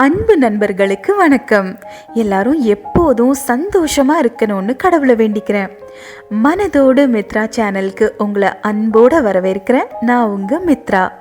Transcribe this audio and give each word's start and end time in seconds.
அன்பு 0.00 0.36
நண்பர்களுக்கு 0.36 1.16
வணக்கம். 1.16 1.78
எல்லாரும் 2.14 2.62
எப்போதும் 2.62 3.34
சந்தோஷமா 3.46 4.14
இருக்கணும்னு 4.20 4.76
கடவுளை 4.76 5.14
வேண்டிக்கிறேன். 5.14 5.70
மனதோடு 6.44 7.02
மித்ரா 7.06 7.48
சேனலுக்கு 7.56 8.10
உங்களை 8.18 8.48
அன்போட 8.48 9.20
வரவேற்கிறேன். 9.22 9.86
நான் 10.00 10.26
உங்க 10.26 10.60
மித்ரா. 10.66 11.12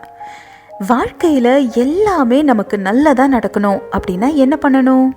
வாழ்க்கையில் 0.87 1.71
எல்லாமே 1.73 2.41
நமக்கு 2.41 2.77
நல்லதாக 2.77 3.37
நடக்கணும் 3.37 3.81
அப்படின்னா 3.91 4.33
என்ன 4.33 4.57
பண்ணணும்? 4.61 5.09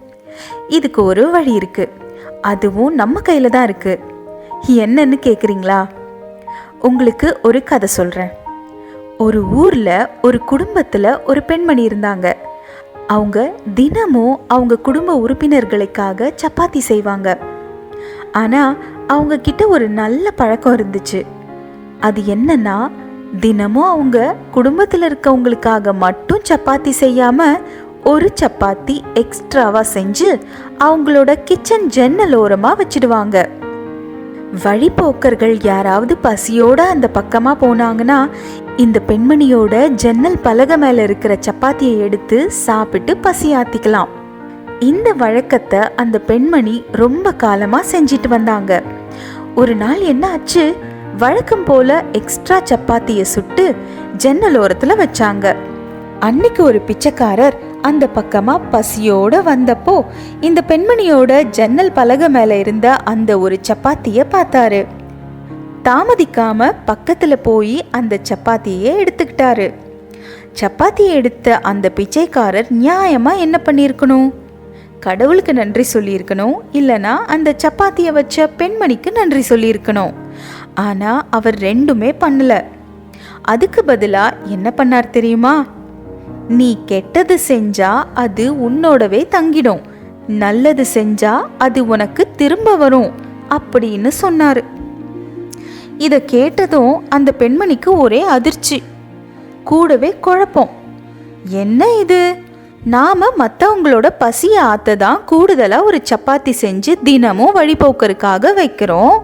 இதுக்கு 0.68 1.04
ஒரு 1.04 1.30
வழி 1.30 1.52
இருக்கு. 1.52 1.88
அதுவும் 2.40 2.95
நம்ம 2.95 3.20
கையில் 3.20 3.50
தான் 3.50 3.64
இருக்கு. 3.64 4.00
என்னன்னு 4.68 5.18
கேட்குறீங்களா 5.20 5.88
உங்களுக்கு 6.80 7.38
ஒரு 7.43 7.62
கதை 7.62 7.88
சொல்கிறேன் 7.88 8.30
ஒரு 9.18 9.48
ஊரில் 9.48 10.06
ஒரு 10.22 10.38
குடும்பத்தில் 10.38 11.22
ஒரு 11.22 11.43
பெண்மணி 11.43 11.86
இருந்தாங்க. 11.86 12.32
அவங்க 13.14 13.38
தினமும் 13.75 14.41
அவங்க 14.48 14.74
குடும்ப 14.77 15.10
உறுப்பினர்களுக்காக 15.24 16.30
சப்பாத்தி 16.42 16.80
செய்வாங்க. 16.91 17.28
ஆனால் 18.33 18.77
அவங்க 19.06 19.38
கிட்ட 19.38 19.69
ஒரு 19.69 19.88
நல்ல 19.88 20.30
பழக்கம் 20.30 20.77
இருந்துச்சு. 20.77 21.20
அது 22.00 22.20
என்னன்னா 22.34 22.77
தினமும் 23.41 23.91
அவங்க 23.95 24.34
குடும்பத்தில் 24.50 25.02
இருக்கவங்களுக்காக 25.02 25.92
மட்டும் 25.95 26.42
சப்பாத்தி 26.48 26.92
செய்யாமல் 27.02 27.60
ஒரு 28.05 28.28
சப்பாத்தி 28.41 28.97
எக்ஸ்ட்ராவாக 29.14 29.86
செஞ்சு 29.95 30.28
அவங்களோட 30.78 31.30
கிச்சன் 31.45 31.88
ஜன்னல் 31.88 32.34
ஓரமாக 32.34 32.78
வச்சிடுவாங்க. 32.83 33.36
வழிபோக்கர்கள் 34.64 35.56
யாராவது 35.62 36.16
பசியோட 36.22 36.80
அந்த 36.95 37.09
பக்கமாக 37.09 37.61
போனாங்கன்னா 37.64 38.19
இந்த 38.82 39.00
பெண்மணியோட 39.06 39.88
ஜன்னல் 39.88 40.38
பலகை 40.38 40.77
மேல 40.77 41.02
இருக்கிற 41.02 41.38
சப்பாத்தியை 41.46 41.98
எடுத்து 41.98 42.50
சாப்பிட்டு 42.50 43.16
பசியாத்திக்கலாம். 43.23 44.09
இந்த 44.80 45.12
வழக்கத்தை 45.12 45.80
அந்த 45.96 46.19
பெண்மணி 46.19 46.84
ரொம்ப 46.92 47.33
காலமா 47.33 47.80
செஞ்சிட்டு 47.92 48.28
வந்தாங்க. 48.28 48.83
ஒரு 49.55 49.75
நாள் 49.75 50.00
என்ன 50.00 50.28
ஆச்சு? 50.28 50.77
வழக்கம் 51.16 51.64
போல 51.64 52.05
எக்ஸ்ட்ரா 52.12 52.61
சப்பாத்தியை 52.61 53.22
சுட்டு 53.22 53.75
ஜன்னல் 54.16 54.58
ஓரத்தில் 54.58 54.98
வச்சாங்க. 54.98 55.56
அன்னைக்கு 56.20 56.64
ஒரு 56.64 56.81
பிச்சைக்காரர் 56.81 57.58
அந்த 57.83 58.08
பக்கமா 58.14 58.60
பசியோட 58.70 59.42
வந்தப்போ 59.50 60.05
இந்த 60.41 60.62
பெண்மணியோட 60.69 61.42
ஜன்னல் 61.50 61.92
பலகை 61.92 62.28
மேல 62.28 62.56
இருந்த 62.56 62.97
அந்த 62.97 63.38
ஒரு 63.38 63.58
சப்பாத்தியை 63.69 64.25
பார்த்தாரு. 64.31 64.86
தாமதிக்காம 65.84 66.73
பக்கத்துல 66.87 67.37
போய் 67.37 67.84
அந்த 67.91 68.19
சப்பாத்தியே 68.29 69.07
எடுத்துக்கிட்டாரு. 69.07 69.75
சப்பாத்தியை 70.61 71.09
எடுத்த 71.09 71.59
அந்த 71.59 71.89
பிச்சைக்காரர் 71.89 72.67
நியாயமா 72.81 73.37
என்ன 73.37 73.61
பண்ணியிருக்கணும் 73.65 74.33
கடவுளுக்கு 75.01 75.55
நன்றி 75.55 75.84
சொல்லியிருக்கணும் 75.93 76.55
இல்லனா 76.73 77.15
அந்த 77.15 77.56
சப்பாத்தியை 77.62 78.12
வச்ச 78.12 78.51
பெண்மணிக்கு 78.59 79.12
நன்றி 79.12 79.43
சொல்லியிருக்கணும். 79.49 80.12
ஆனா 80.75 81.27
அவர் 81.31 81.55
ரெண்டுமே 81.55 82.12
பண்ணல. 82.21 82.65
அதுக்கு 83.43 83.83
பதிலா 83.87 84.33
என்ன 84.45 84.73
பண்ணார் 84.77 85.11
தெரியுமா? 85.11 85.67
நீ 86.49 86.79
கெட்டது 86.87 87.39
செஞ்சா 87.49 88.05
அது 88.15 88.55
உன்னோடவே 88.55 89.27
தங்கிடும். 89.31 89.81
நல்லது 90.27 90.84
செஞ்சா 90.95 91.41
அது 91.59 91.87
உனக்கு 91.87 92.29
திரும்ப 92.37 92.77
வரும் 92.77 93.11
அப்படின்னு 93.51 94.11
சொன்னாரு. 94.23 94.62
இதை 95.98 96.24
கேட்டதும் 96.24 97.10
அந்த 97.10 97.32
பெண்மணிக்கு 97.38 97.98
ஒரே 97.98 98.22
அதிர்ச்சி. 98.22 98.82
கூடவே 99.64 100.16
குழப்பம். 100.20 100.68
என்ன 101.44 101.94
இது? 101.94 102.34
நாம 102.84 103.27
மற்றவங்களோட 103.38 104.06
பசியை 104.19 104.64
ஆத்த 104.64 104.96
தான் 104.96 105.22
கூடுதலா 105.30 105.82
ஒரு 105.82 106.02
சப்பாத்தி 106.10 106.52
செஞ்சு 106.60 106.94
தினமும் 107.02 107.54
வழிபோக்கருக்காக 107.54 108.52
வைக்கிறோம்? 108.56 109.19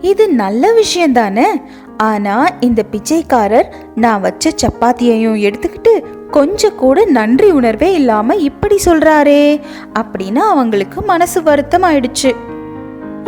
இது 0.00 0.28
நல்ல 0.28 0.72
விஷயம் 0.72 1.12
தானே. 1.12 1.60
ஆனா 1.96 2.46
இந்த 2.60 2.82
பிச்சைக்காரர் 2.82 3.74
நான் 3.94 4.20
வச்ச 4.20 4.50
சப்பாத்தியையும் 4.62 5.40
எடுத்துக்கிட்டு 5.46 6.02
கொஞ்சம் 6.30 6.74
கூட 6.74 7.04
நன்றி 7.04 7.50
உணர்வே 7.50 7.92
இல்லாம 7.92 8.34
இப்படி 8.34 8.76
சொல்றாரே 8.84 9.60
அப்படின்னு 9.98 10.36
அவங்களுக்கு 10.36 11.02
மனசு 11.02 11.42
வருத்தம் 11.42 11.82
ஆயிடுச்சு 11.82 12.34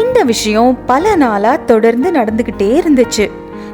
இந்த 0.01 0.23
விஷயம் 0.23 0.73
பல 0.87 1.15
நாளா 1.17 1.53
தொடர்ந்து 1.71 2.09
நடந்துக்கிட்டே 2.11 2.69
இருந்துச்சு. 2.81 3.25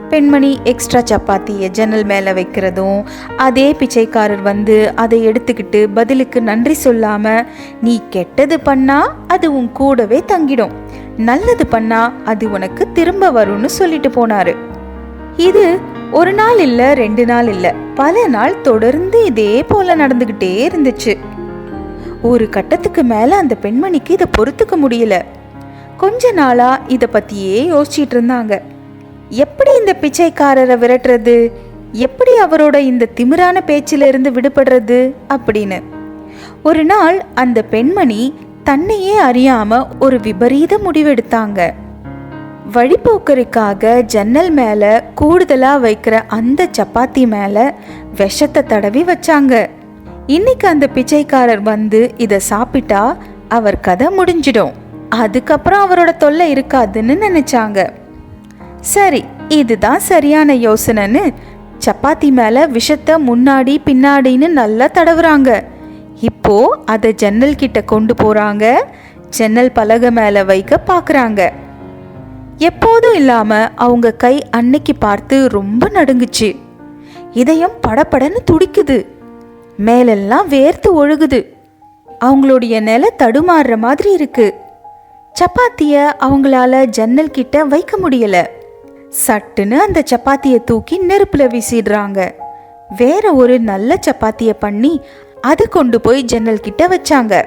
பெண்மணி 0.08 0.50
எக்ஸ்ட்ரா 0.64 1.00
சப்பாத்தியை 1.10 1.68
ஜன்னல் 1.68 2.04
மேலே 2.04 2.30
வைக்கிறதும் 2.30 2.98
அதே 3.36 3.66
பிச்சைக்காரர் 3.72 4.42
வந்து 4.42 4.76
அதை 4.94 5.18
எடுத்துக்கிட்டு 5.28 5.80
பதிலுக்கு 5.94 6.40
நன்றி 6.42 6.76
சொல்லாம 6.84 7.46
நீ 7.82 7.94
கெட்டது 8.10 8.60
பண்ணா 8.60 8.98
அது 9.28 9.46
உன் 9.58 9.68
கூடவே 9.72 10.22
தங்கிடும். 10.32 10.74
நல்லது 11.30 11.66
பண்ணா 11.66 12.00
அது 12.24 12.50
உனக்கு 12.50 12.92
திரும்ப 12.92 13.30
வரும்னு 13.30 13.70
சொல்லிட்டு 13.78 14.08
போனாரு. 14.08 14.54
இது 15.36 15.78
ஒரு 16.10 16.32
நாள் 16.32 16.58
இல்ல 16.58 16.80
ரெண்டு 16.94 17.24
நாள் 17.24 17.48
இல்ல 17.48 17.66
பல 17.94 18.26
நாள் 18.28 18.60
தொடர்ந்து 18.60 19.20
இதே 19.24 19.52
போல 19.62 19.96
நடந்துகிட்டே 19.96 20.52
இருந்துச்சு. 20.68 21.14
ஒரு 22.22 22.48
கட்டத்துக்கு 22.48 23.02
மேல 23.14 23.36
அந்த 23.36 23.54
பெண்மணிக்கு 23.62 24.10
இதை 24.10 24.26
பொறுத்துக்க 24.38 24.76
முடியல. 24.84 25.16
கொஞ்ச 25.96 26.32
நாளா 26.32 26.80
இதை 26.86 27.08
பத்தியே 27.12 27.58
யோசிச்சிட்டு 27.72 28.16
இருந்தாங்க 28.16 28.60
எப்படி 29.28 29.70
இந்த 29.76 29.96
பிச்சைக்காரரை 30.00 30.76
விரட்டுறது? 30.82 31.52
எப்படி 31.92 32.32
அவரோட 32.44 32.76
இந்த 32.76 33.08
திமிரான 33.14 33.60
பேச்சிலிருந்து 33.66 34.30
விடுபடுறது 34.30 35.12
அப்படின்னு. 35.28 35.82
ஒரு 36.62 36.84
நாள் 36.84 37.24
அந்த 37.34 37.62
பெண்மணி 37.62 38.34
தன்னையே 38.64 39.20
அறியாம 39.20 39.86
ஒரு 39.98 40.20
விபரீத 40.20 40.78
முடிவெடுத்தாங்க. 40.78 41.70
வழிபோக்கருக்காக 42.74 44.00
ஜன்னல் 44.00 44.50
மேல 44.50 45.04
கூடுதலா 45.20 45.72
வைக்கிற 45.86 46.22
அந்த 46.26 46.68
சப்பாத்தி 46.78 47.26
மேல 47.26 47.74
விஷத்தை 48.16 48.62
தடவி 48.62 49.04
வச்சாங்க. 49.04 49.66
இன்னைக்கு 50.26 50.68
அந்த 50.68 50.86
பிச்சைக்காரர் 50.86 51.60
வந்து 51.60 52.10
இத 52.16 52.38
சாப்பிட்டா 52.38 53.16
அவர் 53.48 53.80
கதை 53.80 54.06
முடிஞ்சிடும். 54.06 54.72
அதுக்கப்புறம் 55.10 55.90
அவரோட 55.90 56.16
தொல்லை 56.16 56.52
இருக்காதுன்னு 56.54 57.14
நினைச்சாங்க. 57.26 57.90
சரி 58.80 59.24
இதுதான் 59.48 59.98
சரியான 59.98 60.54
யோசனைன்னு 60.54 61.34
சப்பாத்தி 61.86 62.30
மேல 62.30 62.66
விஷத்தை 62.66 63.14
முன்னாடி 63.14 63.76
பின்னாடின்னு 63.84 64.48
நல்லா 64.48 64.86
தடவுறாங்க. 64.86 65.62
இப்போ 66.20 66.78
அதை 66.84 67.14
ஜன்னல் 67.14 67.56
கிட்ட 67.56 67.82
கொண்டு 67.82 68.14
போறாங்க. 68.14 68.74
ஜன்னல் 69.30 69.72
பலகை 69.72 70.10
மேல 70.10 70.44
வைக்க 70.44 70.80
பார்க்குறாங்க 70.86 71.52
எப்போதும் 72.56 73.14
இல்லாம 73.14 73.68
அவங்க 73.74 74.12
கை 74.12 74.42
அன்னைக்கு 74.50 74.94
பார்த்து 74.94 75.48
ரொம்ப 75.48 75.88
நடுங்குச்சு. 75.88 76.56
இதயம் 77.32 77.76
படபடன்னு 77.86 78.40
துடிக்குது. 78.50 79.06
மேலெல்லாம் 79.76 80.48
வேர்த்து 80.48 80.88
ஒழுகுது. 80.94 81.54
அவங்களுடைய 82.24 82.80
நிலை 82.80 83.10
தடுமாறுற 83.18 83.76
மாதிரி 83.76 84.16
இருக்குது 84.16 84.64
சப்பாத்திய 85.40 86.12
அவங்களால 86.20 86.84
ஜன்னல் 86.84 87.30
கிட்ட 87.30 87.64
வைக்க 87.64 87.96
முடியல. 87.96 88.46
சட்டுன்னு 89.26 89.74
அந்த 89.74 90.02
சப்பாத்தியை 90.10 90.64
தூக்கி 90.64 91.00
நெருப்புல 91.00 91.46
வீசிடுறாங்க. 91.46 92.30
வேற 92.96 93.32
ஒரு 93.32 93.60
நல்ல 93.60 93.94
சப்பாத்திய 94.06 94.52
பண்ணி 94.58 95.00
அதை 95.40 95.66
கொண்டு 95.66 96.00
போய் 96.00 96.22
ஜன்னல் 96.22 96.60
கிட்ட 96.60 96.88
வச்சாங்க. 96.88 97.44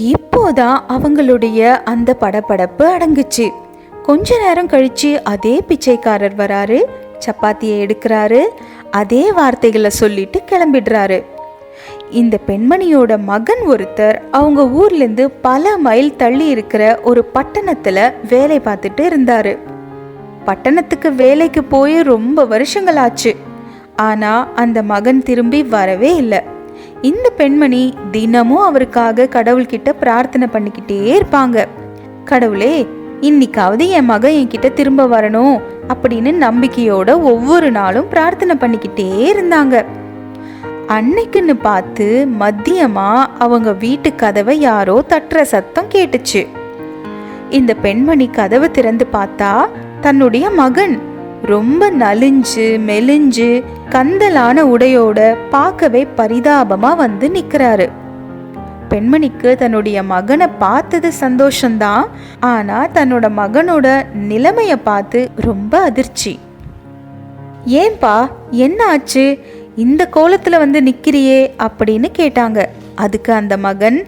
இப்போதான் 0.00 0.78
அவங்களுடைய 0.88 1.82
அந்த 1.84 2.16
படபடப்பு 2.20 2.78
அடங்குச்சு. 2.78 3.50
கொஞ்ச 4.02 4.38
நேரம் 4.38 4.68
கழிச்சு 4.68 5.22
அதே 5.22 5.62
பிச்சைக்காரர் 5.66 6.36
வராரு 6.36 6.82
சப்பாத்தியை 7.26 7.84
எடுக்கிறாரு 7.84 8.42
அதே 8.90 9.32
வார்த்தைகளை 9.32 9.90
சொல்லிட்டு 9.90 10.42
கிளம்பிடுறாரு. 10.50 11.24
இந்த 12.20 12.38
பெண்மணியோட 12.46 13.12
மகன் 13.24 13.62
ஒருத்தர் 13.68 14.16
அவங்க 14.30 14.62
ஊர்லேருந்து 14.80 15.24
பல 15.42 15.76
மைல் 15.76 16.16
தள்ளி 16.16 16.46
இருக்கிற 16.46 16.82
ஒரு 17.02 17.24
பட்டணத்தில் 17.24 18.00
வேலை 18.28 18.58
பார்த்துட்டு 18.58 19.02
இருந்தாரு. 19.10 19.52
பட்டணத்துக்கு 20.44 21.12
வேலைக்கு 21.12 21.62
போய் 21.64 21.96
ரொம்ப 22.02 22.44
வருஷங்கள் 22.44 22.96
ஆச்சு 22.96 23.32
ஆனால் 23.96 24.48
அந்த 24.54 24.82
மகன் 24.82 25.22
திரும்பி 25.22 25.62
வரவே 25.62 26.16
இல்லை. 26.16 26.40
இந்த 27.00 27.30
பெண்மணி 27.30 27.94
தினமும் 28.10 28.64
அவருக்காக 28.64 29.28
கடவுள்கிட்ட 29.36 29.92
பிரார்த்தனை 29.92 30.48
பண்ணிக்கிட்டே 30.52 31.00
இருப்பாங்க. 31.14 31.66
கடவுளே 32.24 32.86
இன்னைக்காவது 33.20 33.86
என் 33.88 34.04
மகன் 34.04 34.32
என்கிட்ட 34.32 34.72
திரும்ப 34.72 35.06
வரணும் 35.06 35.56
அப்படின்னு 35.88 36.30
நம்பிக்கையோட 36.46 37.10
ஒவ்வொரு 37.22 37.70
நாளும் 37.70 38.08
பிரார்த்தனை 38.08 38.56
பண்ணிக்கிட்டே 38.60 39.10
இருந்தாங்க. 39.32 39.84
அன்னைக்குன்னு 40.92 41.54
பார்த்து 41.62 42.28
மத்தியமா 42.40 43.24
அவங்க 43.38 43.72
வீட்டு 43.72 44.14
கதவை 44.14 44.60
யாரோ 44.60 45.04
தட்டுற 45.08 45.42
சத்தம் 45.42 45.88
கேட்டுச்சு. 45.88 46.46
இந்த 47.50 47.74
பெண்மணி 47.74 48.26
கதவை 48.26 48.70
திறந்து 48.70 49.06
பார்த்தா 49.12 49.52
தன்னுடைய 50.00 50.50
மகன். 50.50 51.00
ரொம்ப 51.42 51.90
நலிஞ்சு 51.90 52.66
மெலிஞ்சு 52.88 53.62
கந்தலான 53.90 54.64
உடையோட 54.64 55.36
பார்க்கவே 55.50 56.06
பரிதாபமா 56.16 56.96
வந்து 56.96 57.28
நிக்கிறாரு. 57.28 57.88
பெண்மணிக்கு 58.88 59.54
தன்னுடைய 59.54 60.02
மகனை 60.02 60.46
பார்த்தது 60.46 61.12
சந்தோஷம்தான். 61.20 62.04
ஆனா 62.40 62.86
தன்னோட 62.86 63.26
மகனோட 63.36 64.02
நிலைமைய 64.28 64.76
பார்த்து 64.84 65.30
ரொம்ப 65.36 65.78
அதிர்ச்சி. 65.78 66.38
ஏன்பா 67.66 68.30
என்ன 68.50 68.86
ஆச்சு? 68.86 69.38
இந்த 69.76 70.06
கோலத்தில் 70.06 70.58
வந்து 70.58 70.80
நிற்கிறியே 70.80 71.50
அப்படின்னு 71.58 72.08
கேட்டாங்க. 72.18 72.64
அதுக்கு 72.94 73.32
அந்த 73.32 73.56
மகன் 73.56 74.04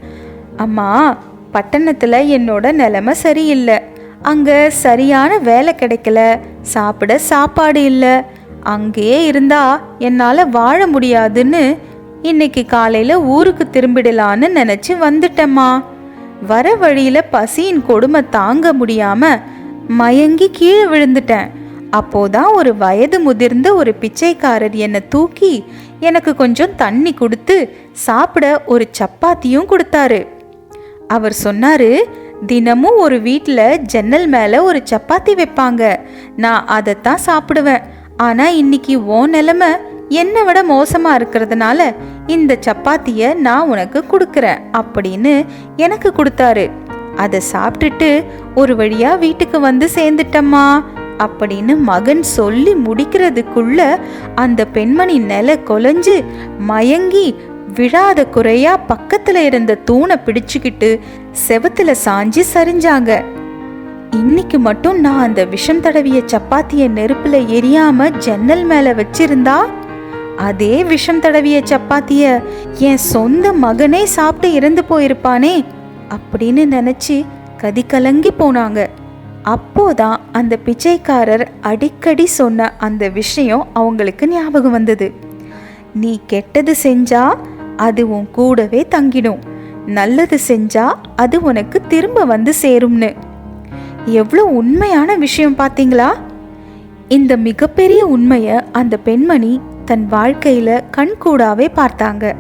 அம்மா 0.57 1.17
பட்டணத்தில் 1.53 2.39
என்னோட 2.39 2.73
நிலமை 2.73 3.15
சரியில்லை. 3.15 3.79
அங்கே 4.23 4.71
சரியான 4.71 5.39
வேலை 5.39 5.75
கிடைக்கல. 5.79 6.41
சாப்பிட 6.61 7.19
சாப்பாடு 7.19 7.85
இல்லை. 7.85 8.21
அங்கேயே 8.63 9.25
இருந்தா 9.25 9.81
என்னால் 9.99 10.51
வாழ 10.51 10.87
முடியாதுன்னு 10.87 11.79
இன்னைக்கு 12.23 12.67
காலையில் 12.67 13.17
ஊருக்கு 13.17 13.65
திரும்பிடலான்னு 13.73 14.49
நினச்சி 14.61 14.93
வந்துட்டேம்மா. 15.01 15.85
வர 16.47 16.75
வழியில் 16.75 17.29
பசியின் 17.31 17.83
கொடுமை 17.87 18.29
தாங்க 18.29 18.73
முடியாமல் 18.73 19.41
மயங்கி 19.89 20.51
கீழே 20.51 20.85
விழுந்துட்டேன். 20.85 21.51
அப்போதான் 21.99 22.51
ஒரு 22.53 22.71
வயது 22.77 23.19
முதிர்ந்த 23.21 23.69
ஒரு 23.75 23.95
பிச்சைக்காரர் 23.95 24.77
என்னை 24.87 25.01
தூக்கி 25.09 25.55
எனக்கு 26.01 26.33
கொஞ்சம் 26.35 26.75
தண்ணி 26.77 27.13
கொடுத்து 27.15 27.57
சாப்பிட 27.93 28.63
ஒரு 28.67 28.85
சப்பாத்தியும் 28.99 29.71
கொடுத்தாரு. 29.73 30.21
அவர் 31.09 31.35
சொன்னாரு 31.45 31.91
தினமும் 32.47 32.99
ஒரு 32.99 33.21
வீட்டில் 33.21 33.83
ஜன்னல் 33.83 34.27
மேலே 34.27 34.59
ஒரு 34.59 34.83
சப்பாத்தி 34.91 35.33
வைப்பாங்க. 35.41 35.83
நான் 36.37 36.67
அதைத்தான் 36.67 37.25
சாப்பிடுவேன். 37.27 37.85
ஆனால் 38.17 38.57
இன்னைக்கு 38.57 38.95
ஓ 39.07 39.21
நிலமை 39.27 39.71
என்னை 40.09 40.43
விட 40.43 40.59
மோசமாக 40.63 41.19
இருக்கிறதுனால 41.19 41.81
இந்த 42.27 42.59
சப்பாத்தியை 42.67 43.29
நான் 43.47 43.69
உனக்கு 43.69 44.01
கொடுக்குறேன் 44.11 44.61
அப்படின்னு 44.81 45.33
எனக்கு 45.77 46.13
கொடுத்தாரு. 46.19 46.67
அதை 47.17 47.41
சாப்பிட்டுட்டு 47.53 48.11
ஒரு 48.55 48.77
வழியாக 48.77 49.17
வீட்டுக்கு 49.17 49.61
வந்து 49.61 49.89
சேர்ந்துட்டம்மா. 49.95 50.67
அப்படின்னு 51.19 51.77
மகன் 51.77 52.23
சொல்லி 52.23 52.75
முடிக்கிறதுக்குள்ள 52.75 53.99
அந்த 54.35 54.65
பெண்மணி 54.65 55.19
நில 55.19 55.55
கொலைஞ்சு 55.55 56.25
மயங்கி 56.59 57.35
விழாத 57.75 58.27
குறையா 58.27 58.81
பக்கத்துல 58.89 59.37
இருந்த 59.37 59.75
தூணை 59.75 60.17
பிடிச்சுக்கிட்டு 60.25 61.01
செவத்துல 61.49 61.95
சாஞ்சி 62.05 62.43
சரிஞ்சாங்க. 62.55 63.25
இன்னைக்கு 64.11 64.59
மட்டும் 64.59 65.01
நான் 65.01 65.23
அந்த 65.23 65.45
விஷம் 65.45 65.81
தடவிய 65.81 66.23
சப்பாத்திய 66.27 66.89
நெருப்புல 66.89 67.39
எரியாம 67.49 68.11
ஜன்னல் 68.17 68.65
மேல 68.65 68.95
வச்சிருந்தா? 68.95 69.59
அதே 70.37 70.85
விஷம் 70.85 71.21
தடவிய 71.21 71.63
சப்பாத்திய 71.63 72.43
என் 72.79 72.97
சொந்த 72.97 73.53
மகனே 73.53 74.03
சாப்பிட்டு 74.03 74.53
இறந்து 74.53 74.85
போயிருப்பானே 74.91 75.65
அப்படின்னு 76.11 76.65
நினைச்சு 76.75 77.25
கதி 77.57 77.85
கலங்கி 77.87 78.31
போனாங்க. 78.39 78.87
அப்போதான் 79.45 80.17
அந்த 80.33 80.57
பிச்சைக்காரர் 80.57 81.49
அடிக்கடி 81.61 82.27
சொன்ன 82.27 82.75
அந்த 82.79 83.09
விஷயம் 83.09 83.67
அவங்களுக்கு 83.73 84.29
ஞாபகம் 84.29 84.73
வந்தது. 84.73 85.13
நீ 85.95 86.21
கெட்டது 86.27 86.75
செஞ்சா 86.83 87.35
அது 87.77 88.11
உன் 88.11 88.31
கூடவே 88.31 88.87
தங்கிடும். 88.91 89.39
நல்லது 89.87 90.39
செஞ்சா 90.49 90.93
அது 91.17 91.43
உனக்கு 91.43 91.81
திரும்ப 91.89 92.25
வந்து 92.25 92.53
சேரும்னு. 92.63 93.17
எவ்வளோ 94.05 94.45
உண்மையான 94.45 95.17
விஷயம் 95.17 95.59
பார்த்தீங்களா 95.59 96.09
இந்த 97.09 97.37
மிகப்பெரிய 97.37 98.07
உண்மையை 98.07 98.57
அந்த 98.73 98.97
பெண்மணி 98.97 99.61
தன் 99.85 100.07
வாழ்க்கையில 100.11 100.81
கண்கூடாவே 100.97 101.67
பார்த்தாங்க. 101.75 102.33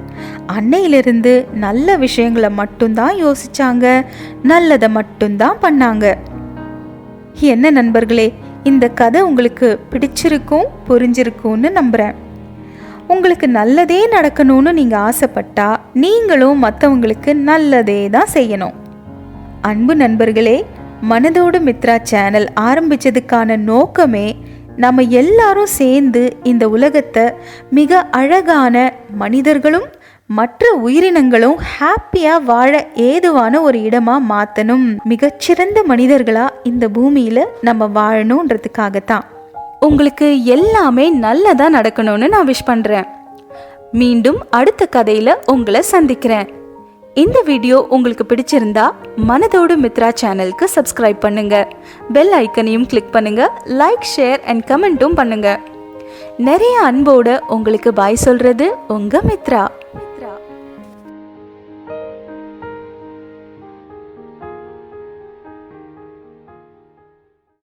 அன்னையிலிருந்து 0.46 1.46
நல்ல 1.52 1.96
விஷயங்களை 1.96 2.50
மட்டும்தான் 2.50 3.14
யோசிச்சாங்க 3.14 4.04
நல்லதை 4.42 4.88
மட்டும்தான் 4.88 5.56
பண்ணாங்க. 5.62 6.14
என்ன 7.46 7.70
நண்பர்களே 7.70 8.32
இந்த 8.62 8.88
கதை 8.88 9.20
உங்களுக்கு 9.20 9.81
பிடிச்சிருக்கும் 9.91 10.64
புரிஞ்சிருக்கும்னு 10.88 11.70
நம்புகிறேன் 11.70 12.14
உங்களுக்கு 13.06 13.49
நல்லதே 13.49 14.08
நடக்கணும்னு 14.08 14.73
நீங்கள் 14.73 15.00
ஆசைப்பட்டா 15.00 15.76
நீங்களும் 15.94 16.64
மற்றவங்களுக்கு 16.64 17.35
நல்லதே 17.35 18.08
தான் 18.08 18.32
செய்யணும். 18.35 18.73
அன்பு 19.61 19.96
நண்பர்களே 19.96 20.64
மனதோடு 21.08 21.61
மித்ரா 21.61 22.02
சேனல் 22.02 22.49
ஆரம்பிச்சதுக்கான 22.61 23.56
நோக்கமே 23.56 24.37
நம்ம 24.76 25.02
எல்லாரும் 25.02 25.67
சேர்ந்து 25.67 26.37
இந்த 26.43 26.69
உலகத்தை 26.69 27.32
மிக 27.70 28.00
அழகான 28.11 28.93
மனிதர்களும் 29.11 29.85
மற்ற 30.31 30.69
உயிரினங்களும் 30.87 31.59
ஹாப்பியாக 31.73 32.44
வாழ 32.44 32.73
ஏதுவான 32.94 33.61
ஒரு 33.61 33.79
இடமாக 33.82 34.26
மாற்றணும் 34.31 34.87
மிகச்சிறந்த 35.11 35.79
மனிதர்களாக 35.91 36.55
இந்த 36.62 36.85
பூமியில் 36.88 37.43
நம்ம 37.61 37.88
வாழணுன்றதுக்காகத்தான் 37.97 39.26
உங்களுக்கு 39.81 40.29
எல்லாமே 40.55 41.06
நல்லதாக 41.25 41.75
நடக்கணும்னு 41.76 42.29
நான் 42.29 42.49
விஷ் 42.50 42.69
பண்ணுறேன் 42.71 43.09
மீண்டும் 44.00 44.38
அடுத்த 44.50 44.87
கதையில் 44.87 45.32
உங்களை 45.55 45.82
சந்திக்கிறேன். 45.93 46.49
இந்த 47.25 47.38
வீடியோ 47.50 47.76
உங்களுக்கு 47.97 48.25
பிடிச்சிருந்தா 48.31 48.87
மனதோடு 49.29 49.76
மித்ரா 49.85 50.11
சேனலுக்கு 50.21 50.67
சப்ஸ்கிரைப் 50.76 51.23
பண்ணுங்க. 51.26 51.55
பெல் 52.12 52.35
ஐக்கனையும் 52.43 52.88
கிளிக் 52.93 53.15
பண்ணுங்க. 53.19 53.53
லைக் 53.82 54.11
ஷேர் 54.17 54.41
அண்ட் 54.50 54.65
கமெண்ட்டும் 54.73 55.17
பண்ணுங்க. 55.21 55.49
நிறைய 56.49 56.76
அன்போடு 56.91 57.35
உங்களுக்கு 57.56 57.93
பாய் 57.93 58.23
சொல்றது 58.26 58.69
உங்க 58.88 59.21
மித்ரா. 59.31 59.65